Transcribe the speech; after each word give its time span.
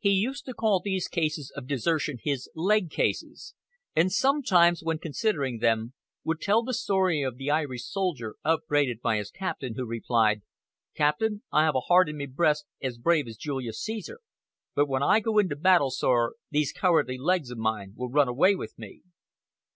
He 0.00 0.10
used 0.10 0.46
to 0.46 0.52
call 0.52 0.80
these 0.80 1.06
cases 1.06 1.52
of 1.54 1.68
desertion 1.68 2.18
his 2.20 2.48
"leg 2.56 2.90
cases," 2.90 3.54
and 3.94 4.10
sometimes 4.10 4.82
when 4.82 4.98
considering 4.98 5.58
them, 5.60 5.92
would 6.24 6.40
tell 6.40 6.64
the 6.64 6.74
story 6.74 7.22
of 7.22 7.36
the 7.36 7.52
Irish 7.52 7.84
soldier, 7.86 8.34
upbraided 8.44 9.00
by 9.00 9.18
his 9.18 9.30
captain, 9.30 9.74
who 9.76 9.84
replied: 9.86 10.42
"Captain, 10.96 11.44
I 11.52 11.62
have 11.66 11.76
a 11.76 11.80
heart 11.86 12.08
in 12.08 12.16
me 12.16 12.26
breast 12.26 12.64
as 12.82 12.98
brave 12.98 13.28
as 13.28 13.36
Julius 13.36 13.80
Caesar, 13.84 14.18
but 14.74 14.88
when 14.88 15.04
I 15.04 15.20
go 15.20 15.38
into 15.38 15.54
battle, 15.54 15.92
Sor, 15.92 16.34
these 16.50 16.72
cowardly 16.72 17.16
legs 17.16 17.52
of 17.52 17.58
mine 17.58 17.92
will 17.96 18.10
run 18.10 18.26
away 18.26 18.56
with 18.56 18.76
me." 18.76 19.02